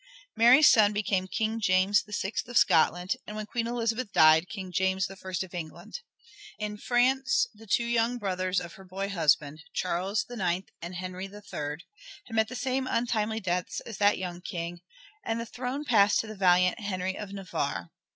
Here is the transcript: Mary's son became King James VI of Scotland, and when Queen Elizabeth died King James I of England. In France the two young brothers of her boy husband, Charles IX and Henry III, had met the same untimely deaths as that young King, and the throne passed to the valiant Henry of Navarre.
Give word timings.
Mary's 0.35 0.67
son 0.67 0.93
became 0.93 1.27
King 1.27 1.59
James 1.59 2.01
VI 2.07 2.33
of 2.47 2.57
Scotland, 2.57 3.17
and 3.27 3.35
when 3.35 3.45
Queen 3.45 3.67
Elizabeth 3.67 4.11
died 4.11 4.49
King 4.49 4.71
James 4.71 5.07
I 5.07 5.13
of 5.13 5.53
England. 5.53 5.99
In 6.57 6.77
France 6.79 7.45
the 7.53 7.67
two 7.67 7.83
young 7.83 8.17
brothers 8.17 8.59
of 8.59 8.73
her 8.73 8.83
boy 8.83 9.09
husband, 9.09 9.61
Charles 9.75 10.25
IX 10.27 10.63
and 10.81 10.95
Henry 10.95 11.25
III, 11.27 11.41
had 11.53 11.83
met 12.31 12.47
the 12.47 12.55
same 12.55 12.87
untimely 12.87 13.39
deaths 13.39 13.79
as 13.81 13.99
that 13.99 14.17
young 14.17 14.41
King, 14.41 14.79
and 15.23 15.39
the 15.39 15.45
throne 15.45 15.85
passed 15.85 16.19
to 16.21 16.25
the 16.25 16.33
valiant 16.33 16.79
Henry 16.79 17.15
of 17.15 17.31
Navarre. 17.31 17.91